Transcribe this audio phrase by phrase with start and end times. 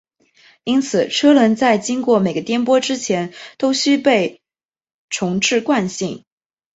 [0.63, 4.41] 因此车轮在经过每个颠簸之前都须被
[5.11, 6.25] 重置惯性。